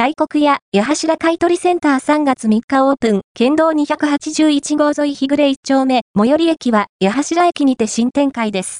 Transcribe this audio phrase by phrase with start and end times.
[0.00, 8.78] 大黒屋、矢柱買取センター3月3日オープン、県道281号沿い日暮れ1丁目、最寄り駅は、矢柱駅にて新展開です。